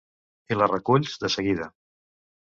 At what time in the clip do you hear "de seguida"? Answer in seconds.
1.25-1.67